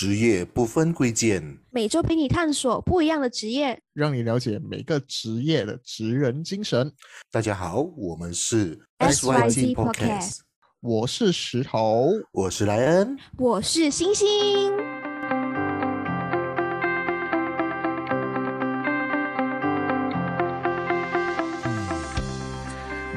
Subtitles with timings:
[0.00, 6.90] 职业不分贵贱，每周陪你探索不一样的职业，让你了解每个职业的职人精神。
[7.30, 10.38] 大家好，我们是 SYT Podcast
[10.80, 13.14] 我是石头，我是莱恩。
[13.36, 14.72] 我是星星。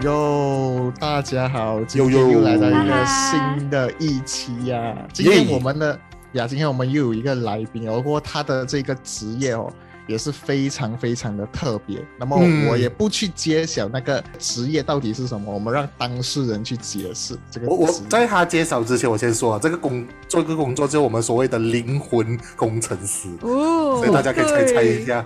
[0.01, 5.97] 哟，大家好，今天又来到一个新的一期呀、今天我们的
[6.33, 9.71] 呀，今天我们又有一个来宾哦，不过他的这个职业哦。
[10.05, 25.25] 也是非常非常的特别，那么嗯我也不去揭晓那个职业到底是什么，我们让当事人去解释这个我我在他揭晓之前，我先说啊，这个工做这个工作就是我们所谓的灵魂工程师，哦所以大家可以猜猜一下。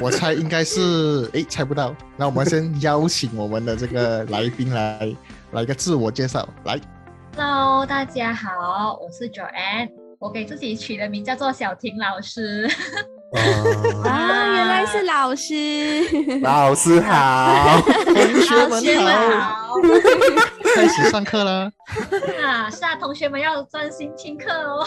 [0.00, 1.94] 我猜应该是，诶，猜不到。
[2.16, 5.14] 那我们先邀请我们的这个来宾来
[5.52, 6.80] 来一个自我介绍，来，
[7.40, 9.88] Hello，大家好，我是 Joanne，
[10.18, 12.68] 我给自己取的名叫做小婷老师。
[14.04, 16.02] 啊，原来是老师。
[16.42, 19.74] 老师好， 同学们好。
[20.74, 21.70] 开始上课了。
[22.44, 24.84] 啊，是啊，同学们要专心听课哦。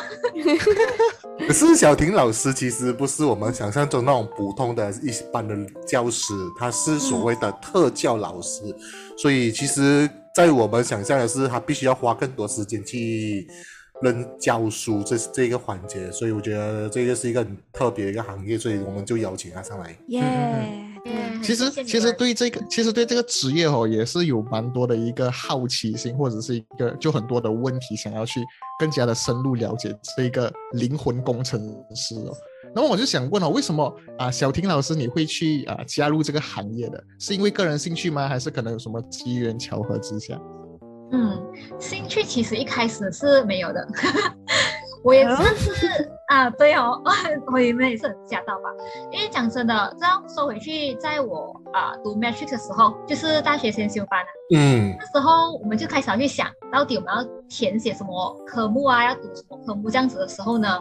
[1.48, 5.56] 可是小婷老师其实不是我们想象中那种普通的一般的
[5.88, 8.62] 教师，他是所谓的特教老师，
[9.18, 13.48] 所以其实，在我们想象的是，他必须要花更多时间去
[14.02, 19.96] 扔教书这这个环节，所以我觉得这个是一个很特别的一个行业，所以我们就邀请他上来。
[20.08, 20.24] 耶，
[21.44, 28.40] 其实谢谢你其实对这个其实对这个职业哦，也是有蛮多的一个好奇心，或者是一个就很多的问题想要去
[28.80, 31.60] 更加的深入了解这个灵魂工程
[31.94, 32.34] 师哦。
[32.74, 37.04] 那么我就想问哦，为什么啊，小婷老师你会去啊加入这个行业的？
[37.20, 38.28] 是因为个人兴趣吗？
[38.28, 40.40] 还是可能有什么机缘巧合之下？
[41.12, 41.38] 嗯，
[41.78, 43.86] 兴趣其实一开始是没有的，
[45.04, 45.88] 我也是是
[46.30, 47.02] 啊，对哦，
[47.52, 48.70] 我你们也是很吓到吧？
[49.12, 54.26] 因为讲真的，这样说回去，在我啊读 Matrix 的时候，就是大学先修班啊，
[54.56, 60.80] 嗯那时候我们就开始要去想，到底我们要填写什么科目啊，要读什么科目这样子的时候呢，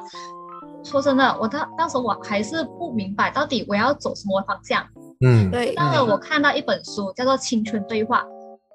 [0.83, 4.87] 说真的，我当当时我还是不明白到底我要走什么方向。
[5.21, 8.23] 嗯对，到了我看到一本书叫做《青春对话》，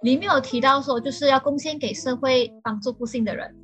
[0.03, 3.55] 里面有提到说，就是要贡献给社会，帮助不幸的人。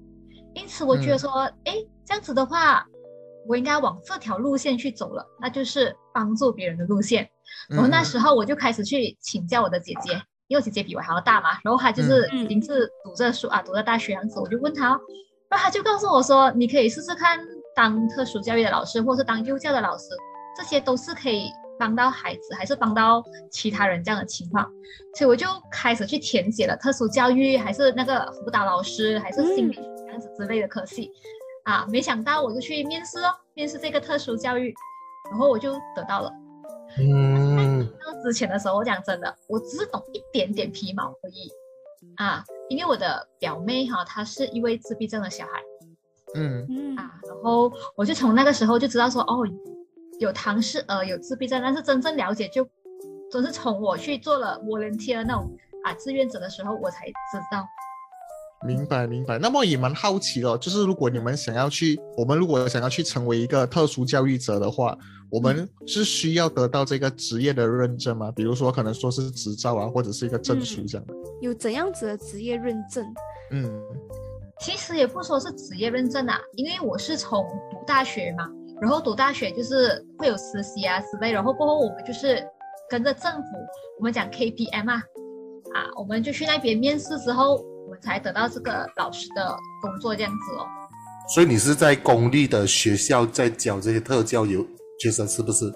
[0.56, 1.31] 因此，我觉得说，
[1.66, 2.84] 哎、这样子的话，
[3.47, 7.29] 我应该往这条路线去走了，那就是帮助别人的路线。
[7.69, 10.13] 然后那时候我就开始去请教我的姐姐，
[10.47, 15.00] 因为我姐姐比我还要大嘛，然后她就是嗯已经是读着书啊，读着大学样子，我就问她哦，
[15.50, 17.40] 然后她就告诉我说，你可以试试看
[17.81, 20.09] 当特殊教育的老师，或是当幼教的老师，
[20.56, 21.50] 这些都是可以
[21.80, 24.64] 帮到孩子，还是帮到其他人这样的情况，
[25.16, 31.12] 所以我就开始去填写了特殊教育，还是那个辅导老师，还是心理学这样子之类的科系。
[31.64, 34.72] 啊，没想到我就去面试哦，面试这个特殊教育，
[35.31, 36.31] 然后我就得到了。
[37.00, 41.50] 嗯那之前的时候，我讲真的，我只是懂一点点皮毛而已
[42.18, 45.64] 啊，因为我的表妹哈，她是一位自闭症的小孩
[46.36, 49.47] 嗯嗯啊，然后我就从那个时候就知道说，哦，
[50.19, 52.68] 有唐氏呃有自闭症，但是真正了解就
[53.31, 55.52] 都是从我去做了 volunteer 那种
[55.84, 57.66] 啊志愿者的时候，我才知道。
[58.64, 59.40] 明白明白。
[59.40, 64.96] 那么也蛮好奇的，就是如果你们想要去，我们如果想要去成为一个特殊教育者的话，
[65.31, 68.31] 我们是需要得到这个职业的认证吗？
[68.36, 71.14] 比如说可能说是执照啊，或者是一个证书这样的。
[71.41, 73.03] 有怎样子的职业认证？
[73.50, 73.81] 嗯
[74.62, 78.48] 其实也不说是职业认证啊，因为我是从读大学嘛，
[78.80, 82.48] 然后读大学就是会有实习啊之类，然后过后我们就是
[82.88, 83.48] 跟着政府，
[83.98, 84.98] 我们讲 KPM 啊，
[85.74, 90.68] 啊，我们就去那边面试之后，我们才得到这个老师的工作这样子哦。
[91.34, 94.64] 所以你是在公立的学校在教这些特教有
[95.00, 95.72] 学生是不是？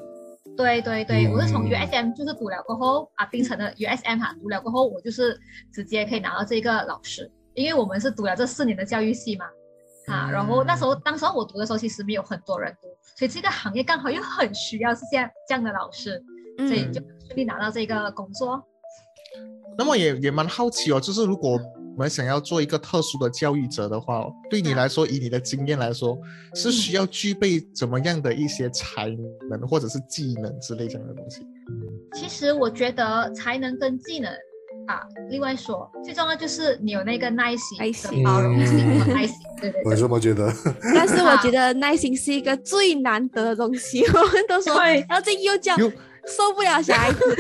[0.56, 5.36] 对对对，嗯我是从 USM 就是读了过后啊，槟城的 USM 哈、读了过后，我就是
[5.74, 9.46] 直接可以拿到这个老师，因为我们是读了这四年的教育系嘛，
[10.08, 12.88] 啊，然后那时候当时候我读的时候，其实没有很多人读，
[13.18, 16.22] 所以这个行业刚好又很需要是这样这样的老师，
[16.58, 18.64] 嗯所以就顺利拿到这个工作。
[19.78, 26.18] 那么也也蛮好奇哦，就是如果我们想要做一个特殊的教育者的话哦，对你来说，以你的经验来说，
[26.54, 29.08] 是需要具备怎么样的一些才
[29.50, 31.46] 能或者是技能之类这样的东西？
[32.14, 34.32] 其实我觉得才能跟技能
[34.88, 38.12] 啊，另外说最重要就是你有那个耐心耐心。
[38.12, 39.98] 跟包容心和耐心，对对我也。
[40.00, 40.52] 这么觉得。
[40.94, 45.06] 但是我觉得耐心是一个最难得的东西， 我们都说，对。
[45.10, 47.20] 然后这又叫受不了小孩子，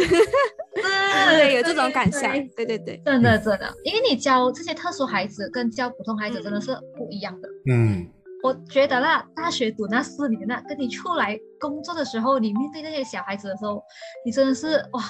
[0.75, 7.49] 对，有这种感想对，对对对，真的真的，因为你教这些特殊孩子跟教普通孩子真的是不一样的。
[7.67, 8.07] 嗯
[8.45, 13.83] 我觉得啦，大学读那四年那跟你出来工作的时候，你面对那些小孩子的时候，
[14.23, 15.01] 你真的是哇，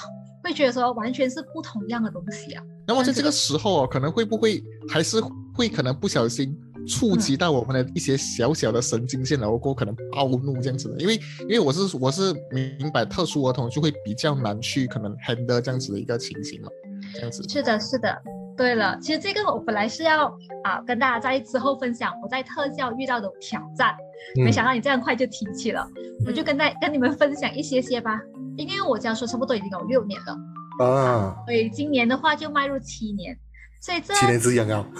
[0.41, 2.63] 会觉得说完全是不同样的东西啊。
[2.87, 5.21] 那么在这个时候哦，可能会不会还是
[5.53, 11.01] 会可能不小心触及到我们的一些小小的神经线，然后过后可能暴怒这样子的？
[11.01, 16.69] 因为因为我是我是明白特殊儿童就会比较难去可能 handle 这样子的一个情形嘛，
[17.13, 17.43] 这样子。
[17.49, 18.17] 是的，是的。
[18.57, 20.27] 对了，其实这个我本来是要
[20.63, 23.95] 啊跟大家在之后分享我在特教遇到的挑战，
[24.35, 25.85] 没想到你这样快就提起了，
[26.25, 28.19] 我就跟在跟你们分享一些些吧。
[28.57, 33.37] 因为我教书差不多已经有六年了啊，所以今年的话就迈入七年，
[33.85, 34.83] 所以这七年之痒啊。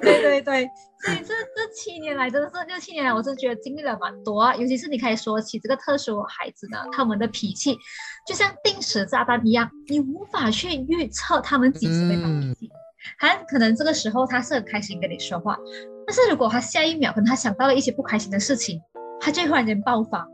[0.00, 0.70] 对对对，
[1.04, 4.54] 所以这这七年来真的是六七年来，我是觉得经历了蛮多啊。
[4.54, 7.76] 尤其是你可以说起这个特殊孩子呢，他们的脾气
[8.24, 12.70] 就像定时炸弹一样，你无法去预测他们几时会发脾气。
[13.18, 15.58] 还可能这个时候他是很开心跟你说话，
[16.06, 18.80] 但是如果他下一秒可能他想到了一些不开心的事情，
[19.20, 20.24] 他就忽然间爆发。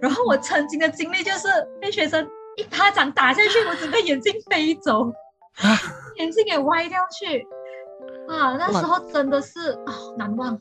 [0.00, 1.48] 然后我曾经的经历就是
[1.80, 2.24] 被学生
[2.56, 5.12] 一巴掌打下去，我整个眼镜飞走，
[6.16, 7.46] 眼镜给歪掉去。
[8.28, 10.58] 啊，那时候真的是啊难忘。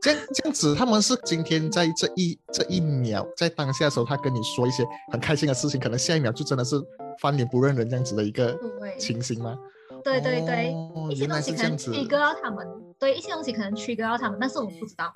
[0.00, 6.74] 这样这样子，他们是今天在这一这一秒，在当下的时候，他跟你说一些很开心的事情，可能下一秒就真的是
[7.20, 8.58] 翻脸不认人这样子的一个
[8.98, 9.56] 情形吗？
[10.02, 10.74] 对对对，
[11.10, 11.92] 一些东西可能子。
[11.92, 12.66] 曲到他们，
[12.98, 15.12] 对一些东西可能曲到他们，但是我们不知道。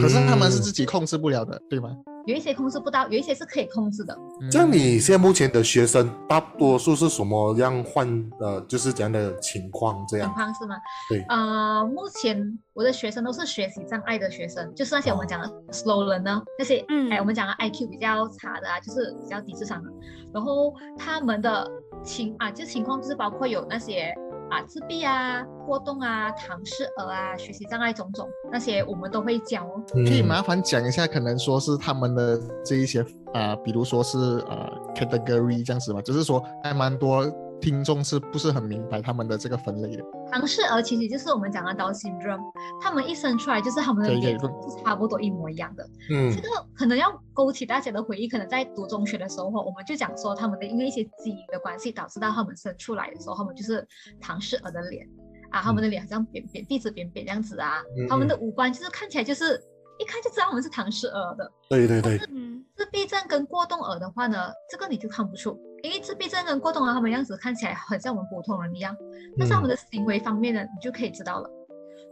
[0.00, 1.96] 可是他们是自己控制不了的，对吗？
[2.26, 4.16] 有一些控制不到，有一些是可以控制的。
[4.50, 8.06] 像你现在目前的学生，大多数是什么样患
[8.40, 10.04] 呃，就是这样的情况？
[10.08, 10.76] 这样情况是吗？
[11.08, 19.90] 对啊，目前我的学生都是学习障碍的学生，就是那些我们讲的 slow learner，那些哎，我们讲的 IQ 比较差的啊，就是比较低智商的。
[20.32, 21.70] 然后他们的
[22.02, 24.14] 情啊，就情况就是包括有那些。
[24.52, 29.82] 啊，自闭啊，过动啊，唐氏儿啊，学习障碍种种，那些我们都会教哦。
[29.94, 33.02] 可以麻烦讲一下，可能说是他们的这一些
[33.32, 37.24] 啊，比如说是呃 category 这样子嘛，就是说还蛮多。
[37.62, 40.04] 听众是不是很明白他们的这个分类的？
[40.32, 42.42] 唐氏儿其实就是我们讲的 Down syndrome，
[42.80, 44.46] 他们一生出来就是他们的脸是
[44.84, 45.88] 差不多一模一样的。
[46.10, 53.86] 嗯，这个可能要勾起大家的回忆，可能在读中学的时候，我们就讲说他们的因为一些基因的关系，导致到他们生出来的时候，他们就是
[54.20, 55.08] 唐氏儿的脸
[55.50, 59.62] 啊，他们的脸好像扁扁、鼻子扁扁这样子啊，他们的五官就是看起来就是
[60.00, 61.52] 一看就知道我们是唐氏儿的。
[61.68, 62.18] 对对对。
[62.30, 65.56] 嗯，自闭症跟过动儿的话呢，这个你就看不出。
[65.82, 68.96] 因为自闭症跟过动儿他们样子看起来很像我们普通人一样，
[69.36, 71.50] 但是他们的行为方面呢，你就可以知道了。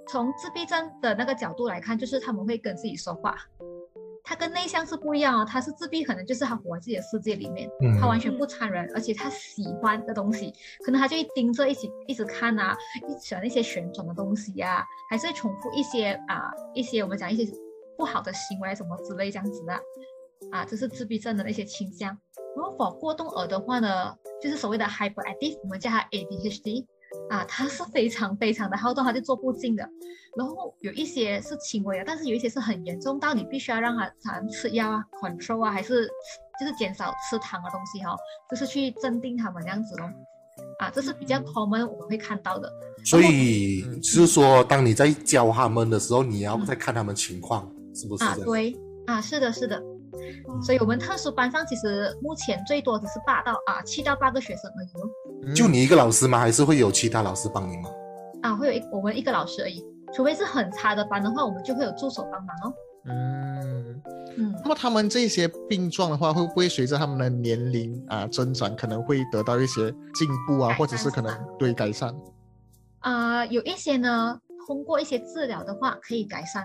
[0.08, 3.36] 从自闭症的那个角度来看，就是他们会跟自己说话，
[4.24, 5.44] 他跟内向是不一样哦。
[5.48, 7.70] 他是自闭，可能就是他活在自己的世界里面，
[8.00, 10.52] 他完全不参人，而且他喜欢的东西，
[10.84, 12.76] 可能他就一盯着一起一直看啊，
[13.08, 17.52] 一喜欢那些旋转的东西呀，还是会重复一些啊一些我们讲一些
[17.96, 19.80] 不好的行为什么之类这样子的。
[20.50, 22.16] 啊，这是自闭症的那些倾向。
[22.56, 26.84] 如果过动儿的话呢，就是所谓的 hyperactive，我们叫它 ADHD。
[27.28, 29.82] 啊，它是非常非常的好动，他就做不静的。
[30.36, 36.08] 然后有一些是轻微的，但是有一些是很严重到你必须要让他常吃药啊，control 啊，还是
[36.60, 38.16] 就是减少吃糖的东西哈，
[38.48, 40.08] 就是去镇定他们这样子哦。
[40.78, 42.72] 啊，这是比较 common 我们会看到的。
[43.04, 48.22] 所以是说，当你在教他们的时候，你要再看他们情况，是不是？
[48.24, 48.76] 啊，对，
[49.06, 49.82] 啊，是的，是的。
[50.62, 55.54] 所以，我们特殊班上其实目前最多只是八到啊七到八个学生而已哦。
[55.54, 56.38] 就你一个老师吗？
[56.38, 57.90] 还是会有其他老师帮你吗？
[58.42, 59.84] 啊，会有一我们一个老师而已。
[60.12, 62.74] 除非是很差的班的话，我们就会有助手帮忙哦。
[63.04, 64.02] 嗯
[64.36, 64.54] 嗯。
[64.62, 72.12] 那么他们这些病状的话，会不会随着他们的年龄啊增长，可能会得到一些进步啊，或者是可能对改善？
[72.98, 74.36] 啊，有一些呢，
[74.66, 76.64] 通过一些治疗的话可以改善。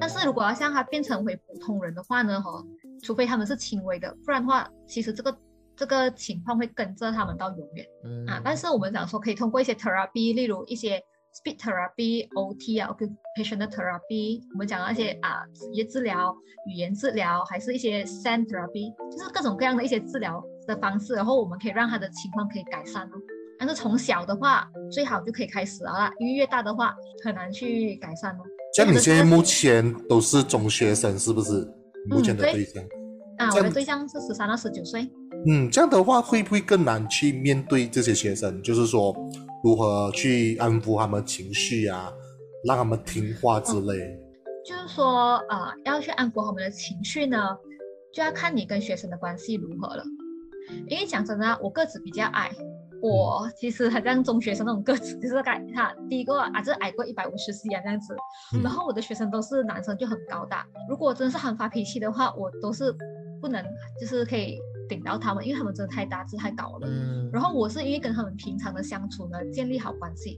[0.00, 2.64] 但是如果要像他变成为普通人的话呢，哈，
[3.02, 5.38] 除非他们是轻微的，不然的话，其实这个
[5.76, 7.86] 这个情况会跟着他们到永远。
[8.04, 11.02] 嗯啊，但是我们讲说可以通过一些 therapy，例如一些
[11.34, 16.34] speech therapy、OT 啊，occupational therapy，我们讲那些啊职业治疗、
[16.66, 23.12] 语言治疗，还是一些 sound therapy，就是各种各样的一些治疗的方式，然后我们可以让他的情况可以改善哦。
[23.58, 26.94] 但是从小的话，最好就可以开始啊，因为越大的话
[27.24, 28.42] 很难去改善哦。
[28.76, 31.66] 像你现在目前都是中学生，是不是？
[32.08, 32.82] 目前的对象
[33.38, 35.08] 啊，我的对象是十三到十九岁。
[35.46, 38.62] 嗯，这样的话会不会更难去面对这些学生？
[38.62, 39.14] 就是说，
[39.62, 42.12] 如何去安抚他们情绪啊，
[42.66, 44.18] 让他们听话之类。
[44.64, 47.56] 就是说，呃，要去安抚他们的情绪呢，
[48.12, 50.02] 就要看你跟学生的关系如何了。
[50.88, 52.50] 因为讲真的，我个子比较矮，
[53.00, 58.14] 我其实很像中学生那种个子，就是该他第一个啊，就是矮过一百五十 C 啊这样子。
[58.54, 60.66] 嗯然后我的学生都是男生，就很高大。
[60.88, 62.94] 如果真的是很发脾气的话，我都是
[63.40, 63.64] 不能
[64.00, 66.88] 就是可以顶到他们，因为他们真的太大只太高了。
[66.88, 70.36] 嗯，然后我是因为跟他们平常的相处呢，建立好关系，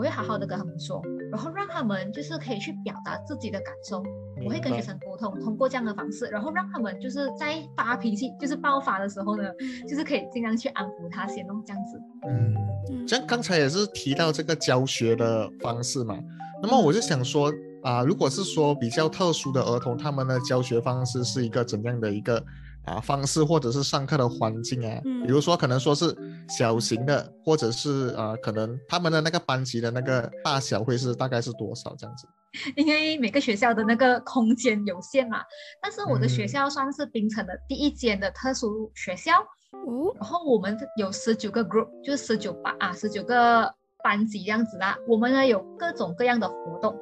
[0.00, 4.02] 我会好好的跟他们说，然后让他们就是可以去表达自己的感受。
[4.42, 9.44] 我会跟学生沟通，通过这样的方式，然后让他们就是在发脾气，就是爆发的时候呢，
[9.86, 12.00] 就是可以尽量去安抚他先弄，这样子。
[12.26, 12.54] 嗯。
[12.90, 16.18] 嗯像刚才也是提到这个教学的方式嘛，
[16.62, 17.52] 那么我就想说
[17.82, 22.42] 啊、如果是说比较特殊的儿童，他们的教学方式是一个怎样的一个
[22.84, 25.00] 啊方式，或者是上课的环境啊？
[25.04, 26.16] 嗯比如说可能说是
[26.48, 32.26] 小型的，或者是啊可能他们的那个班级的那个大小会是大概是多少这样子？
[32.74, 35.38] 因为每个学校的那个空间有限嘛，
[35.80, 39.38] 但是我的学嗯校算是槟城的第一间的特殊学校，
[39.86, 43.72] 哦，然后我们有十九个 group，就是十九班啊，十九个
[44.02, 44.96] 班级这样子啦。
[45.06, 46.92] 我们呢有各种各样的活动，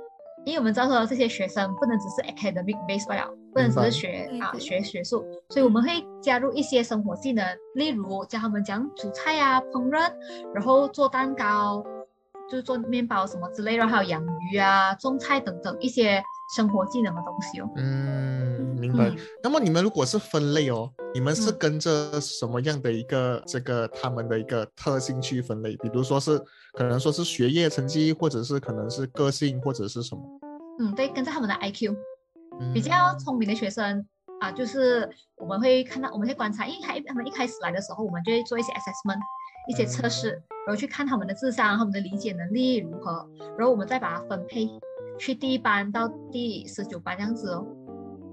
[0.45, 10.12] 因为我们知道说这些学生不能只是 academic base 罢了，不能只是学啊学学术，所以我们会加入一些生活技能，例如教他们讲煮菜啊、烹饪，
[10.55, 11.85] 然后做蛋糕，
[12.50, 16.23] 就是做面包什么之类的，然后还有养鱼啊、种菜等等一些
[16.55, 17.71] 生活技能的东西哦。
[17.76, 19.09] 嗯，明白。
[19.09, 25.76] 嗯那么你们如果是分类哦，你们是嗯跟着什么样的一个这个他们的一个特性去分类？
[25.78, 26.38] 比如说是
[26.75, 30.23] 可能说是学业成绩，或者是可能是个性，或者是什么？
[30.81, 31.95] 嗯，对，跟着他们的 IQ。
[32.75, 34.05] 比嗯较聪明的学生
[34.41, 39.19] 啊，就是我们会看到，我们会观察，因为他他们一开始来的时候，我们就会做一些 assessment，
[39.69, 40.31] 一些测试，
[40.67, 44.69] 然后去看他们的智商、他们的理解能力如何，然后我们再把它分配
[45.19, 47.67] 去第一班到第十九班这样子哦。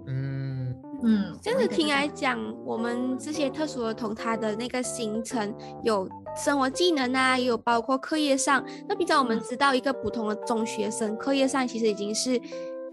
[0.08, 5.54] 嗯嗯，这样子听来来，讲，我们这些特殊儿童他的那个行程
[5.84, 8.64] 有生活技能啊，也有包括课业上。
[8.88, 12.40] 那比较我们知道，一个普通的中学生课业上其实已经是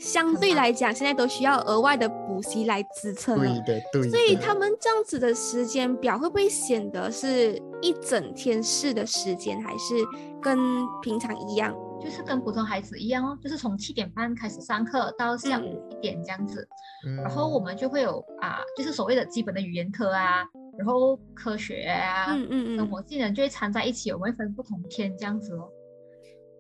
[0.03, 3.45] 相对来讲，现在都需要额外的补习来支撑了。
[3.65, 4.11] 对的，对的。
[4.11, 9.95] 所以他们这样子的时间表会不会显得是一整天式的时间，还是
[10.43, 10.59] 跟
[11.01, 11.73] 平常一样？
[12.01, 16.69] 就是跟普通孩子一样哦，就是从七点半开始上课到下午嗯一点这样子。
[17.07, 20.45] 嗯然后我们就会有啊，就是所谓的基本的语言课啊，
[20.77, 22.77] 然后科学啊，嗯嗯嗯。
[22.77, 25.69] 生活技能就会掺在一起，我们会分不同天这样子哦。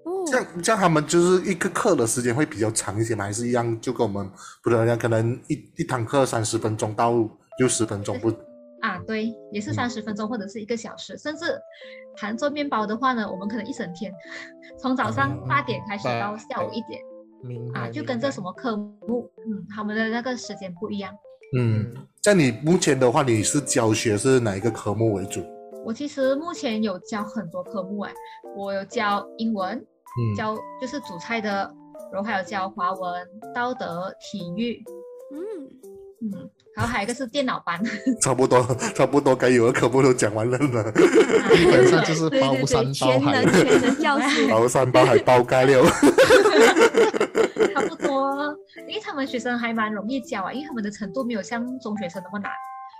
[0.04, 3.24] 哦，这样这样他们就是一个课的时间会比较长一些吗？
[3.24, 4.28] 还是一样就跟我们
[4.62, 7.12] 不能一样，可能一一堂课三十分钟到
[7.58, 8.32] 六十分钟不？
[8.80, 11.56] 啊，对，也是嗯三十分钟或者是一个小时，甚至
[12.16, 14.12] 含做面包的话呢，我们可能一整天，
[14.80, 17.00] 从早上嗯八点开始到下午一点
[17.74, 21.12] 啊，就跟这什么科目，嗯，他们的那个时间不一样。
[21.56, 25.44] 嗯，在你目前的话，你是教学是哪一个科目为主？
[25.84, 28.12] 我其实目前有教很多科目哎，
[28.56, 29.84] 我有教英文，
[30.18, 31.72] 嗯，教就是主菜的，
[32.12, 34.82] 然后还有教华文、道德、体育，
[35.32, 35.40] 嗯，
[36.20, 37.80] 嗯，然后还有一个是电脑班，
[38.20, 38.62] 差不多
[38.94, 40.92] 差不多该有的科目都讲完了呢，
[41.54, 43.52] 基本上就是包山，包海全能。
[43.52, 44.48] 全能教师。
[44.48, 45.82] 包山包海包盖了。
[47.74, 48.54] 差不多，
[48.86, 52.50] 因为他们学生还蛮容易教啊，因为他们的程度没有像中学生那么难，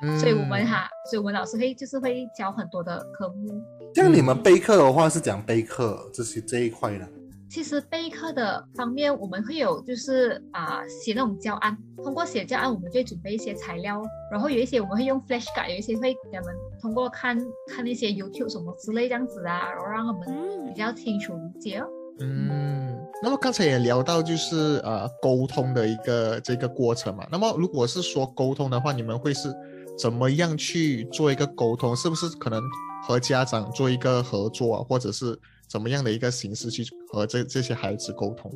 [0.02, 3.62] 嗯所以我们哈，所以我们老师会就是会教很多的科目。
[3.94, 7.06] 像你们备课的话是讲备课这些这一块呢？
[7.48, 20.20] 其实备课的方面，我们会有就是啊、写那种教案，通过写教案，我们就会准备一些材料，然后有一些我们会用 flashcard，有一些会给他们通过看看那些 YouTube 什么之类这样子啊，然后让他们
[20.64, 21.86] 比嗯较清楚理解哦。
[22.20, 27.26] 嗯，那么刚才也聊到就是呃沟通的一个这个过程嘛。
[27.30, 29.52] 那么如果是说沟通的话，你们会是
[29.98, 31.94] 怎么样去做一个沟通？
[31.94, 32.62] 是不是可能
[33.02, 38.50] 和家长做一个合作啊，或者是怎么样的一个形式去和这这些孩子沟通？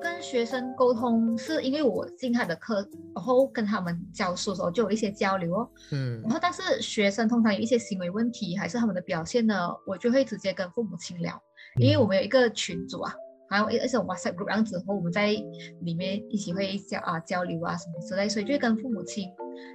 [0.00, 5.68] 跟学生沟通是因为我进他的课，然后跟他们教书的时候就有一些交流哦。
[5.90, 11.40] 嗯然后但是学生通常有一些行为问题，还是他们的表现呢，我就会直接跟父母亲聊，
[11.80, 13.12] 因为我们有一个群组啊，
[13.50, 15.32] 还有一一种 WhatsApp group 这样子，然后我们在
[15.80, 19.28] 里面一起会交啊交流啊什么之类，所以就跟父母亲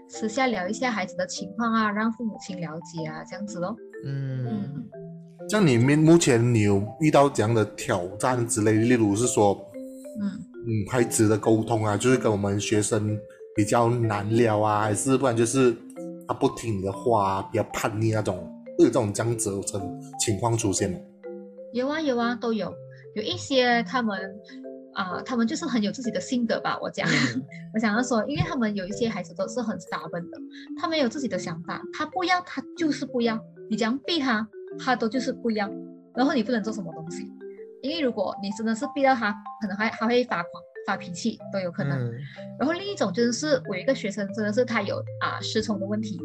[0.07, 3.75] 私下聊一下孩子的情况啊，让父母亲了解啊这样子咯。
[4.05, 4.89] 嗯嗯，
[5.49, 9.53] 像你们目前你有遇到这样的挑战之类，例如是说，
[10.21, 10.29] 嗯，
[10.65, 13.17] 嗯，孩子的沟通啊，就是跟我们学生
[13.55, 15.75] 比较难聊啊，还是不然就是
[16.27, 18.37] 他不听你的话、啊，比较叛逆那种，
[18.77, 20.97] 会有这种这样子的情情况出现吗？
[21.73, 22.71] 有啊有啊都有，
[23.15, 24.19] 有一些他们
[24.95, 27.07] 啊、他们就是很有自己的性格吧，我讲。
[27.09, 30.37] 嗯 我想要说，因为他们有一些孩子都是很 stubborn 的，
[30.79, 34.47] 他们有自己的想法，他不要他就是不要，你这样逼他，
[34.79, 35.71] 他都就是不一样，
[36.15, 37.27] 然后你不能做什么东西，
[37.81, 39.31] 因为如果你真的是逼到他，
[39.61, 41.99] 可能还还会发狂、发脾气都有可能。
[41.99, 42.13] 嗯
[42.59, 46.21] 然后另一种就是我一个学生，真的是他有啊失聪的问题，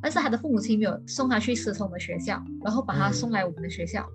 [0.00, 4.08] 但是他的父母亲没有送他去失聪的学校，然后把他嗯送来我们的学校，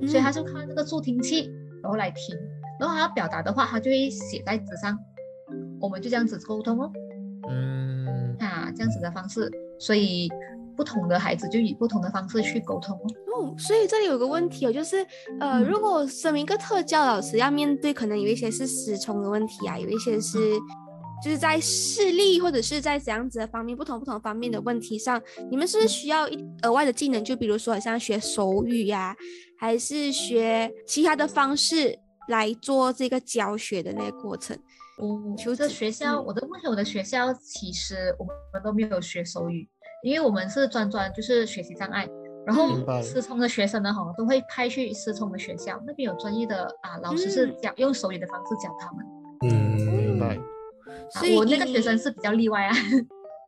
[0.00, 1.52] 嗯所以他就靠这个助听器，
[1.82, 2.34] 然后来听，
[2.78, 4.98] 然后他要表达的话，他就会写在纸上，
[5.80, 6.92] 我们就这样子沟通哦，
[7.48, 8.36] 嗯。
[8.38, 10.28] 啊，这样子的方式，所以
[10.76, 13.06] 不同的孩子就以不同的方式去沟通哦。
[13.34, 14.98] 哦，所以这里有个问题哦，就是
[15.40, 15.64] 呃，嗯。
[15.64, 20.38] 如果身为一个特教老师，要面对可能有一些是失聪的问题啊，有一些是
[21.24, 25.18] 就是在视力或者是在怎样子的方面，不同不同方面的问题上，
[25.50, 27.24] 你们是不是需要一额外的技能？
[27.24, 29.16] 就比如说好像学手语呀、
[29.58, 34.56] 还是学其他的方式来做这个教学的那个过程？
[35.02, 39.68] 嗯求这学校，嗯我的目前我的学校其实我们都没有学手语，
[40.02, 42.08] 因为我们是专专就是学习障碍，
[42.46, 42.70] 然后
[43.02, 49.04] 失聪的学生呢，哈，都会派去失聪的学校，那边有专业的啊老师是嗯教、用手语的方式教他们。
[49.42, 50.34] 嗯明白。
[50.36, 50.42] 啊
[51.10, 52.74] 所以我那个学生是比较例外啊。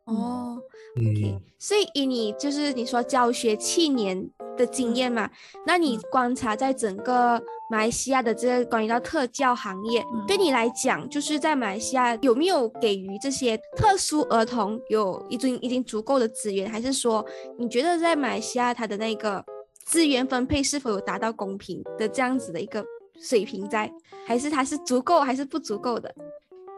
[0.05, 0.61] 哦，
[0.97, 4.29] 嗯，所以以你就是你说教学七年
[4.59, 5.31] 的经验嘛，
[5.65, 10.27] 那你嗯观察在整个马来西亚的这个关于到特教行业，嗯。
[10.27, 17.25] 对你来讲，就是在马来西亚有没有给予这些特殊儿童有已经已经足够的资源，还是说
[17.59, 19.43] 你觉得在马来西亚它的那个
[19.87, 22.85] 资源分配是否有达到公平的这样子的一个
[23.21, 23.91] 水平在，
[24.27, 26.15] 还是它是足够还是不足够的？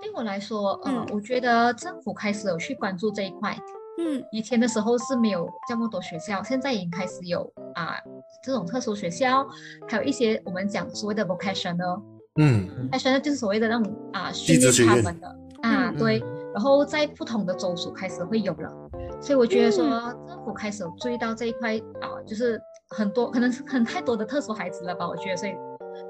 [0.03, 1.07] 对我来说，呃，嗯。
[1.13, 3.57] 我觉得政府开始有去关注这一块，
[4.01, 4.25] 嗯。
[4.33, 7.43] 以前的时候是没有这么多学校，现在已经开始有
[7.75, 7.97] 啊
[8.43, 9.47] 这种特殊学校，
[9.87, 12.03] 还有一些我们讲所谓的 vocational。
[12.37, 12.69] 嗯。
[12.91, 15.29] vocational 就是所谓的那种啊训练学们的。
[15.63, 15.97] 啊，嗯。
[15.97, 18.73] 对，嗯然后在不同的州属开始会有了，
[19.21, 20.27] 所以我觉得说嗯。
[20.27, 25.53] 政府开始有注意到这一块啊，就是很多可能是很太多的特殊孩子了吧，我觉得，所以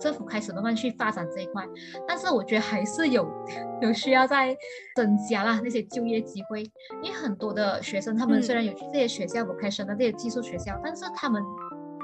[0.01, 1.67] 政府开始慢慢去发展这一块，
[2.07, 3.29] 但是我觉得还是有
[3.83, 4.57] 有需要再
[4.95, 6.63] 增加啦那些就业机会，
[7.03, 11.43] 因为很多的学生他们嗯虽然有去这些学校 vocational 这些技术学校，但是他们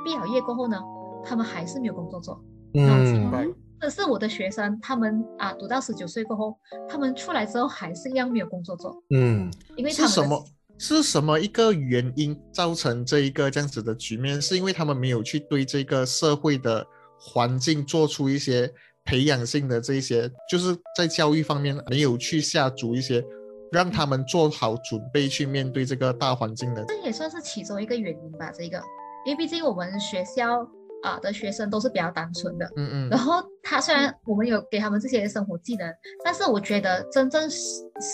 [0.04, 0.80] 毕了业过后呢，
[1.24, 2.40] 他们还是没有工作做。
[2.74, 3.46] 嗯白
[3.80, 6.56] 这是我的学生，他们啊读到十九岁过后，
[6.88, 10.44] 他们出来之后还是一样没有工作做，嗯因为他们是什么？
[10.78, 14.40] 是什么一个原因造成这一个这样子的局面？
[14.40, 16.86] 是因为他们没有去对这个社会的
[17.18, 18.72] 环境做出一些
[19.04, 23.24] 培养性的这一些，就是在教育方面没有去下足一些，
[23.72, 26.84] 让他们做好准备去面对这个大环境的。
[26.86, 28.50] 这也算是其中一个原因吧。
[28.52, 28.82] 这个，
[29.24, 30.60] 因为毕竟我们学校
[31.02, 35.92] 啊的学生都是比较单纯的，嗯嗯然后他虽然我们有给他们这些生活技能，
[36.24, 37.56] 但是我觉得真正社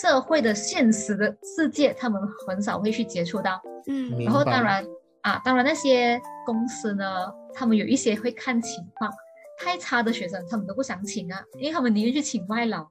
[0.01, 3.61] 社会的现实的世界，他们很少会去接触到。
[3.87, 4.85] 嗯然后当然
[5.23, 7.05] 啊，当然那些公司呢，
[7.53, 9.11] 他们有一些会看情况，
[9.57, 12.85] 太差的学生他们都不想请啊，因为他们宁愿去请外劳，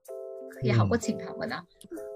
[0.63, 1.63] 也好过请他们啊。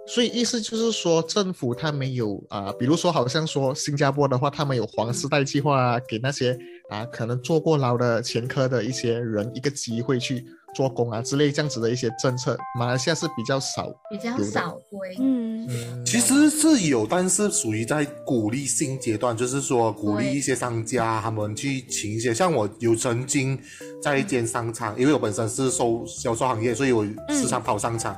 [0.09, 6.57] 所以意思就是说，政府他没有啊、比如说好像说新加坡的话，他们有黄丝带计划啊，给那些
[6.89, 13.93] 啊可能坐过牢的前科的一些人一个机会去做工啊之类这样子的一些政策，马来西亚是比较少。
[14.09, 23.59] 比较少对，嗯嗯，其实是有，但是属于在鼓励性阶段，就是说鼓励一些商家他们去请一些，像我有曾经
[24.03, 28.17] 在一间商场，因为我本身是售销售行业，所以我时常跑商场，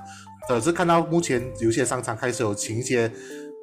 [0.49, 3.11] 可是看到目前有些商场开始有请一些。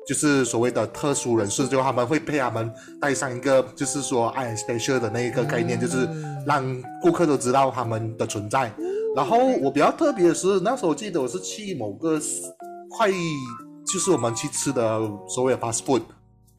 [0.07, 2.71] 就是所谓的特殊人士，就他们会配他们
[3.01, 6.07] 带上一个，就是说 I special 的那一个概念，就是
[6.45, 6.63] 让
[7.01, 8.71] 顾客都知道他们的存在。
[9.15, 12.21] 然后我比较特别的是，那时候我记得我是去某个
[12.91, 13.09] 快，
[13.85, 16.01] 就是我们去吃的所谓的 fast food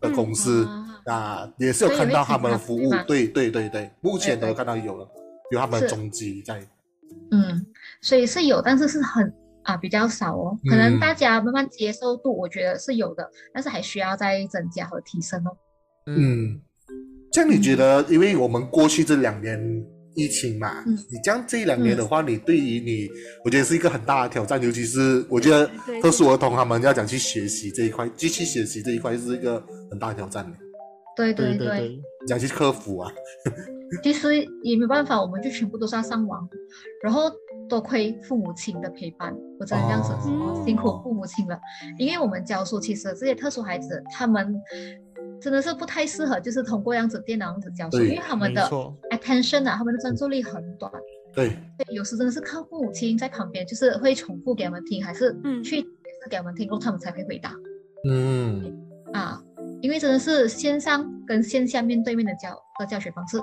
[0.01, 2.91] 的公司、啊啊，也是有看到他们的服务。
[3.07, 5.09] 对对对对，目前都看到有了，
[5.51, 6.67] 有他们的是踪迹在。
[7.31, 7.67] 嗯，
[8.01, 15.57] 所以是有，但是是很啊比较少哦，可能嗯大家慢慢接受度，我觉得是有的，但是还需要再增加和提升哦。
[16.07, 16.61] 嗯，
[17.33, 19.85] 这样你觉得，因为我们过去这两年
[20.17, 20.97] 疫情嘛，嗯。
[21.11, 23.09] 你这样这两年的话，你对于你，
[23.45, 25.71] 我觉得是一个很大的挑战，尤其是我觉得
[26.03, 30.45] 特殊儿童他们要讲去学习这一块，继续学习这一块是一个很大的挑战。
[30.51, 30.59] 的，
[31.17, 33.13] 对对对对，讲去克服啊。
[34.03, 36.49] 其实也没办法，我们就全部都是要上网，
[37.05, 37.31] 然后
[37.69, 41.57] 多亏父母亲的陪伴，我真的这样子说，哦辛苦父母亲了。
[41.97, 44.61] 因为我们教书，其实这些特殊孩子他们
[45.47, 48.69] 真的是不太适合，就是通过这样子电脑这样子教书，因为他们的
[49.13, 50.91] attention 啊，他们的专注力很短。
[51.33, 55.89] 对，对，有时真的是靠父母亲在旁边，就是会重复给他们听，还是嗯去解
[56.21, 57.55] 释给他们听，然后他们才会回答
[58.09, 58.77] 嗯
[59.13, 59.41] 啊。
[59.83, 63.39] 因为真的是线上跟线下面对面的教的教学方式，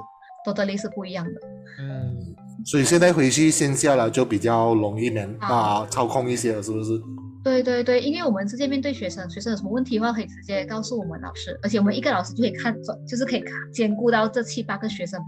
[0.46, 1.32] 都的力是不一样的。
[1.80, 2.36] 嗯，
[2.66, 7.02] 所以现在回去线下了，就比较容易能啊啊操控一些了，是不是？
[7.44, 12.74] 对对对，因为我们直接面对学生，学生有什么问题的话，可以直接告诉我们老师，而且我们一个老师就可以看，
[13.06, 15.28] 就是可以看兼顾到这七八个学生嘛。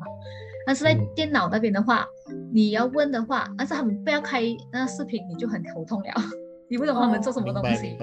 [0.65, 2.05] 但是在嗯电脑那边的话，
[2.53, 6.07] 你要问的话，但是他们不要开那视频，你就很头痛了，
[6.69, 7.97] 你不懂他们做什么东西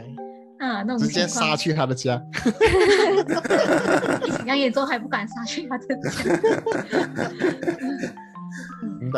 [0.59, 2.23] 啊，那种直接杀去他的家。
[4.25, 6.11] 疫情刚严重还不敢杀去他的家。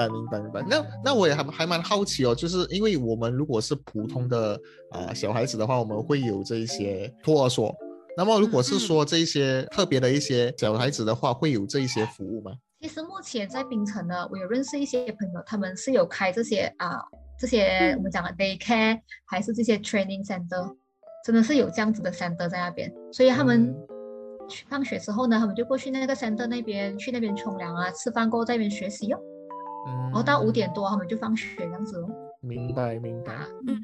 [0.09, 0.67] 明白，明白，明白。
[0.69, 7.75] 那那我也还还蛮好奇哦，就是因为我们如果是普通的啊、小孩子的话，我们会有这一些托儿所。
[8.17, 12.53] 那么如果是说这一些特别的一些小孩子的话，会有这一些服务吗？
[12.81, 17.03] 其实目前在槟城呢，我有认识一些朋友，他们是有开这些啊、
[17.41, 20.71] 这些我们讲的 daycare，还是这些 training center，
[21.25, 23.75] 真的是有这样子的 center 在那边，所以他们
[24.49, 29.34] 去放学之后呢，他们就过去那个 center 那边，去那边冲凉啊，吃饭过后在那边学习哦，嗯，
[29.87, 32.09] 然后到五点多他们就放学这样子哦。
[32.41, 33.33] 明白，明白。
[33.33, 33.81] 啊，嗯，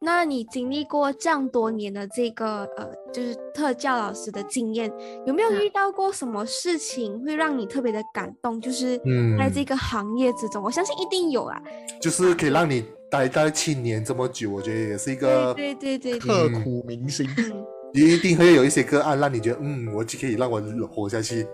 [0.00, 4.88] 那你经历过这样多年的这个呃，就是特教老师的经验，
[5.26, 8.60] 有没有嗯遇到过什么事情会让你特别的感动？
[8.60, 11.60] 就是嗯在这个行业之中，我相信一定有啊。
[12.00, 17.28] 就是可以让你待在七年这么久，我觉得也是一对个，对对对对，刻骨铭心。
[17.36, 17.64] 嗯，
[17.94, 21.46] 一定会有一些个案让你觉得，嗯，我就可以让我活下去。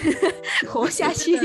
[0.66, 1.36] 活下去。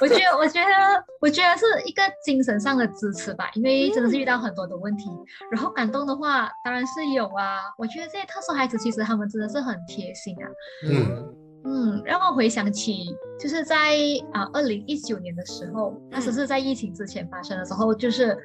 [0.00, 5.10] 我觉得，我觉得，我觉得是一个精神上的支持吧，因为真的是遇到很多的问题。
[5.50, 7.60] 然后感动的话，当然是有啊。
[7.78, 10.46] 我觉得这些特殊孩子其实他们真的是很贴心啊。
[10.86, 13.04] 嗯嗯，让我回想起，
[13.38, 13.94] 就是在
[14.32, 18.36] 啊二零一九年的时候，那时是在疫情之前发生的时候，就是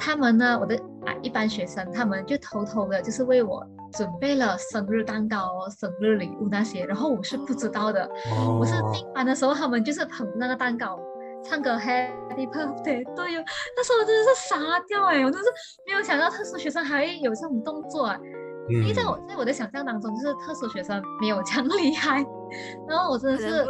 [0.00, 8.08] 他们呢，我的啊一般学生，他们就偷偷的，就是为我准备了生日蛋糕哦、生日礼物那些，然后我是不知道的。
[8.58, 10.98] 我是哦进班的时候，他们就是捧那个蛋糕，
[11.44, 13.44] 唱歌 Happy Birthday 对哟，
[13.76, 15.46] 那时候我真的是傻掉哎，我真是
[15.86, 18.18] 没有想到特殊学生还会有这种动作哎。
[18.68, 22.24] 因为在我在我的想象当中，就是特殊学生没有这样厉害，
[22.88, 23.66] 然后我真的是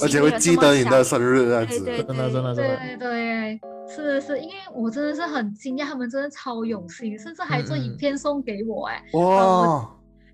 [0.00, 1.84] 而且会记得你的生日这样子。
[1.84, 2.76] 对对真的，真的，真的。
[2.78, 9.90] 对对，是是，因为我真的是很惊讶，他们真的超有心，甚至还做影片送给我哎，哇，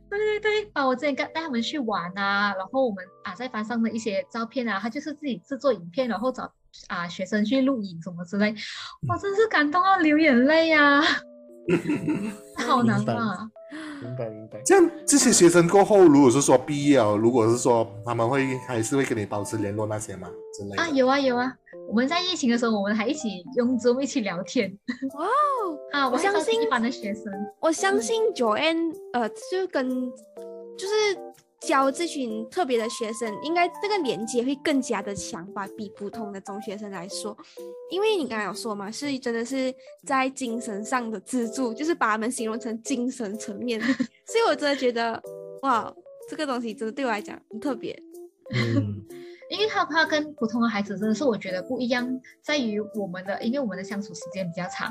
[0.08, 6.50] 对对对，把我之前带带他们去玩啊，然后我们啊在班上的一些照片啊，他就是自己制作影片，然后找
[6.88, 8.54] 啊学生去录影什么之类，
[9.08, 11.00] 我真是感动到流眼泪呀、
[12.66, 13.50] 好难明白啊！
[14.02, 14.60] 明白，明白。
[14.64, 20.82] 这样这些学生过后，如果是说毕业了，如果是说他们会还是会跟你保持联络那些嘛之类的。
[20.82, 21.54] 啊，有啊有啊，
[21.90, 24.70] 我们在疫情的时候，我们还一起用 Zoom 一起聊天。
[25.18, 27.24] 哇哦， 啊，我相信一般的学生，
[27.58, 30.08] 我相信 Joanne 呃，就跟
[30.78, 31.18] 就是
[31.58, 37.36] 教这群特别的学生，应该这个连接会更加的强吧，比普通的中学生来说，
[37.90, 39.74] 因为你刚才有说嘛，是真的是
[40.06, 43.80] 在精神上的支柱，就是把他们形容成精神层面，
[44.24, 45.20] 所以我真的觉得
[45.62, 45.92] 哇，
[46.28, 48.00] 这个东西真的对我来讲很特别。
[48.54, 49.04] 嗯，
[49.50, 52.08] 因为他他跟普通的孩子真的是我觉得不一样，
[52.42, 54.88] 在于我们的，因为我们的相处时间比较长，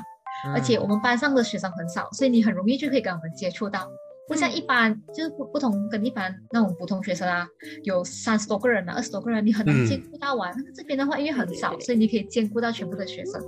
[0.54, 3.90] 而且我们班上的学生很少，所以你很容易就可以跟我们接触到。
[4.28, 7.44] 不像一般，就是不不同跟一般那种普通学生啊，
[7.82, 10.52] 有三十多个人啊，二十多个人，你很难嗯兼顾到完。
[10.54, 13.40] 但是这边的话，因为很少，所以你可以兼顾到全部的学生，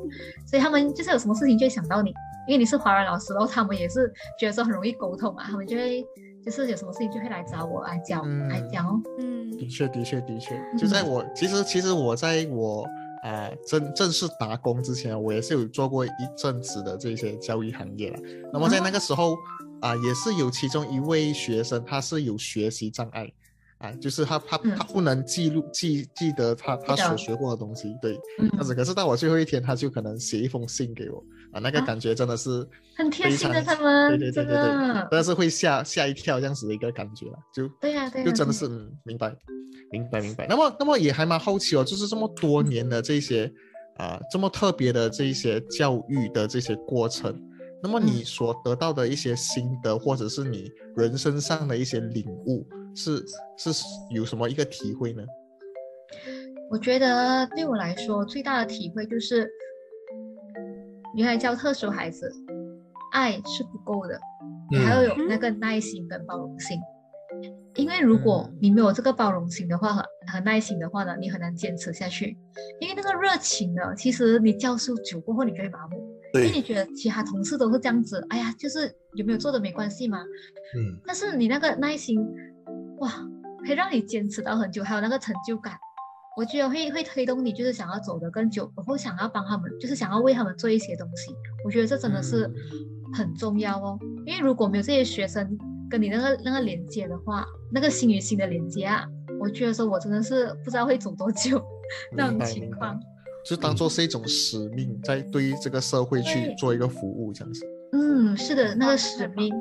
[0.45, 2.11] 所以他们就是有什么事情就会想到你，
[2.49, 6.05] 因为你是华人老师，然后他们也是觉得说很容易沟通嘛，他们就会
[6.45, 8.49] 就是有什么事情就会来找我来教、嗯。
[8.49, 9.01] 来教哦。
[9.19, 9.51] 嗯。
[9.57, 12.87] 的确，的确，的确，就在我其实其实我在我
[13.23, 18.19] 呃、正正式打工之前，我也是有做过一阵子的这些教育行业了。
[18.53, 19.37] 那么在那个时候
[19.81, 23.33] 啊、也是有其中一位学生，他是有学习障碍
[23.83, 24.75] 啊，就是他他嗯。
[24.77, 32.67] 他不能记录记记得他他所学过的东西，对，嗯但是可是到我最后一天，他就可能写一封信给我啊，那个啊感觉真的是
[32.97, 39.35] 很贴心的他们真对对对对但是会吓吓一跳这样子的一个感觉了，就对呀、对、就真的是嗯，明白，
[39.91, 40.47] 明白，明白。
[40.49, 43.53] 那么，那么也还蛮好奇哦，就是这么多年的这些
[43.99, 47.35] 啊、这么特别的这一些教育的这些过程，
[47.83, 48.25] 那么你嗯。
[48.25, 53.25] 所得到的一些心得，或者是你人生上的一些领悟，是
[53.57, 55.23] 是有什么一个体会呢？
[56.71, 59.49] 我觉得对我来说最大的体会就是，
[61.15, 62.33] 原来教特殊孩子，
[63.13, 64.19] 爱是不够的，
[64.71, 66.79] 你还要有那个耐心跟包容心。
[67.77, 72.37] 因为如果嗯你没有这个包容心的话和和耐心的话呢，你很难坚持下去。
[72.81, 75.97] 因为那个热情呢，其实你教书久过后你就会麻木，
[76.33, 80.23] 对因为你觉得其他同事都是这样子，哎呀，就是有没有做的没关系嘛。
[80.77, 82.21] 嗯但是你那个耐心，
[83.03, 83.11] 哇，
[83.67, 85.77] 可以让你坚持到很久，还有那个成就感，
[86.37, 91.35] 我觉得会会推动你，就是想要走得更久，然后想要帮他们，就是想要为他们做一些东西。
[91.65, 92.49] 我觉得这真的是
[93.13, 95.59] 很重要哦，因为如果没有这些学生
[95.91, 99.05] 跟你那个那个连接的话，那个心与心的连接啊，
[99.41, 101.63] 我觉得说我真的是不知道会走多久
[102.17, 102.99] 那种情况。
[103.45, 107.67] 就当做是一种使命，在对这个社会去做一个服务，这样子。
[107.93, 109.53] 嗯，是的，那个使命，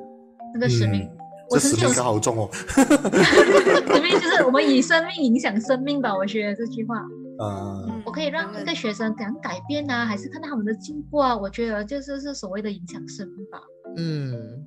[0.53, 1.17] 那个使命，嗯
[1.51, 2.49] 我曾经有这使命感好重哦。
[3.93, 6.95] 使命就是我们以生命影响生命吧，我觉得这句话。
[7.39, 11.35] 嗯嗯我可以让一个学生怎样改变啊，还是看到他们的进步啊？
[11.35, 13.59] 我觉得就是是所谓的影响生命吧。
[13.97, 14.65] 嗯，嗯，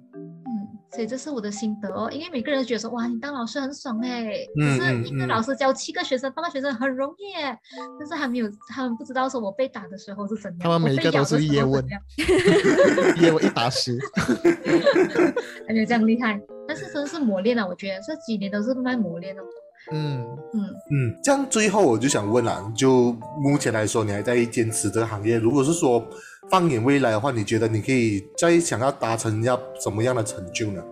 [0.94, 2.08] 所以这是我的心得哦。
[2.12, 7.58] 因为每个人都觉得说，哇，你当老师很爽哎，嗯可是一个老师教七个学生、八个学生很容易耶，
[7.98, 12.00] 但是还没有，他们不知道说我被打的时候是怎样，他们每一个都是叶问候怎样，
[13.20, 13.98] 业务一打十。
[15.66, 16.40] 还没有这样厉害。
[16.66, 19.42] 但是真的是磨练啊，我觉得这几年都是慢慢磨练哦。
[19.92, 25.36] 嗯，嗯，嗯，这样最后我就想问啊，就目前来说，你还在坚持这个行业？
[25.36, 26.02] 如果是说
[26.48, 30.82] 放眼未来的话，你觉得你可以再想要达成要什么样的成就呢？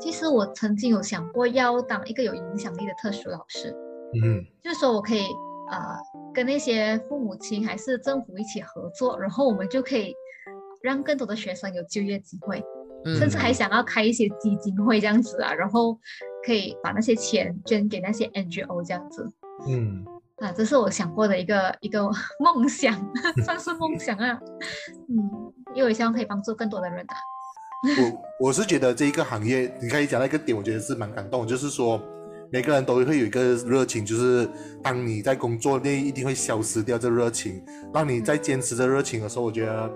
[0.00, 3.74] 其实我曾经有想过要当一个有影响力的特殊老师。
[4.22, 5.22] 嗯就是说我可以
[5.68, 5.98] 呃
[6.32, 10.14] 跟那些父母亲还是政府一起合作，然后我们就可以
[10.80, 12.62] 让更多的学生有就业机会，
[13.04, 15.98] 嗯甚至还想要开一些基金会这样子啊，然后
[16.46, 19.28] 可以把那些钱捐给那些 NGO 这样子
[19.66, 20.04] 嗯
[20.38, 22.02] 啊，这是我想过的一个一个
[22.38, 22.94] 梦想，
[23.44, 24.38] 算是梦想啊，
[25.08, 25.16] 嗯，
[25.74, 27.16] 因为我希望可以帮助更多的人啊，
[28.38, 31.98] 我我是觉得这一个行业，你可以讲到一个点，我觉得是蛮感动，就是说
[32.52, 34.46] 每个人都会有一个热情，就是
[34.82, 39.90] 当你在工作内一定会消失掉这热情，让你在坚持这热情的时候，我觉得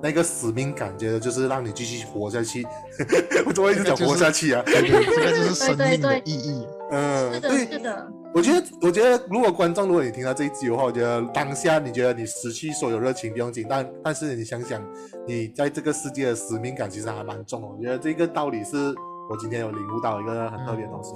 [0.00, 2.64] 那个使命感觉得就是让你继续活下去。
[3.44, 4.62] 我怎么一直讲活下去啊？
[4.66, 6.64] 对对，这个就是生命的对意义。
[6.90, 14.82] 嗯，是的，是的，我觉得，我觉得，如果观众，如果你听到这一集的话，我觉得当下你觉得你失去所有热情不用紧，但但是你想想，
[15.26, 17.68] 你在这个世界的使命感其实还蛮重的。
[17.68, 18.76] 我觉得这个道理是
[19.30, 21.14] 我今天有领悟到一个很特别的东西。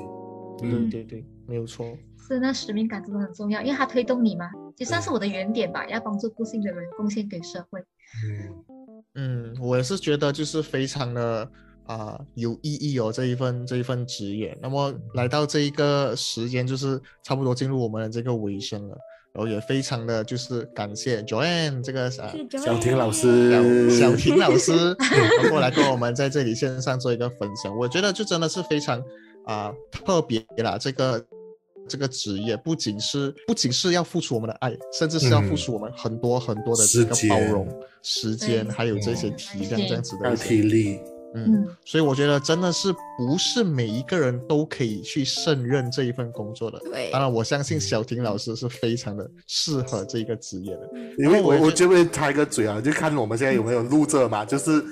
[0.62, 1.87] 嗯对对，没有错。
[2.26, 7.80] 是那使命感真的很重要，因为它推动你嘛，也算是我的原点吧，要帮助不幸的人，贡献给社会。
[8.24, 8.64] 嗯
[9.16, 11.50] 嗯，我也是觉得就是非常的
[11.86, 14.56] 啊、有意义哦，这一份这一份职业。
[14.60, 18.96] 那么来到这一个时间，就是差不多进入我们的这个尾声了，
[19.32, 22.32] 然后也非常的就是感谢 Joanne 这个啊
[22.64, 23.50] 小婷老师，
[23.90, 24.72] 小小婷老师
[25.50, 29.02] 过来跟我们在这里线上做一个分享，我觉得就真的是非常
[29.46, 31.24] 啊、特别啦，这个。
[31.86, 37.68] 这个职业不仅是不仅是要付出我们的爱，甚至是要付出我们很多很多的这个包容、
[38.02, 38.72] 时间，对。
[38.72, 40.98] 还有这些嗯体谅这样子的一些体力，
[41.34, 46.78] 嗯，嗯，所以我觉得真的是不是每一个人都可以去胜任这一份工作的。
[46.80, 50.90] 对当然，我相信小婷老师是非常的适合这一个职业的。
[51.18, 54.82] 因为我我这边插一个嘴啊，就看我们现在有没有录这嘛，就是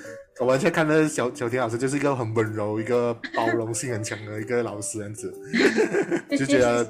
[0.41, 5.33] 我完全看到小小田老师就是一个很温柔、一个包容性很强的一个老师，这样子，
[6.37, 6.89] 就觉得。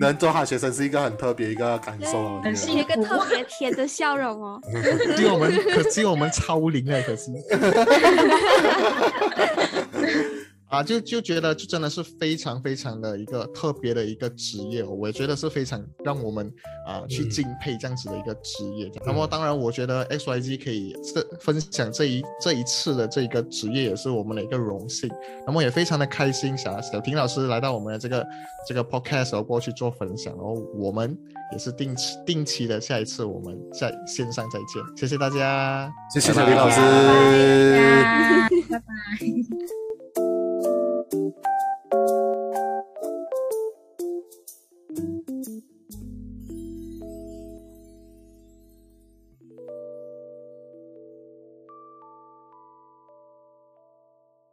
[0.00, 2.40] 能做好学生是一个很特别一个感受哦。
[2.40, 4.60] 我很觉得有一个特别甜的笑容哦。
[4.64, 7.32] 可惜我们，可只有我们超龄了，可惜。
[10.70, 16.48] 啊，就就觉得就真的是非常非常的一个特别的一个职业哦，我也觉得是非常让我们
[16.86, 18.88] 啊去嗯敬佩这样子的一个职业。
[19.04, 25.10] 那么当然，我觉得 X Y G 可以这分享这一这一次的这个职业，也是我们的一个荣幸。
[25.44, 28.26] 那么也非常的开心，小小婷老师来到我们的这个
[28.68, 31.18] 这个 podcast 然后过去做分享，然后我们
[31.50, 36.80] 也是定期定期的下一次我们在线上再见，谢谢大家，谢谢小婷老师。
[38.70, 39.89] 拜拜。
[41.12, 42.69] Música